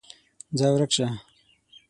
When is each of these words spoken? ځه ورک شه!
ځه 0.57 0.67
ورک 0.73 0.91
شه! 0.97 1.07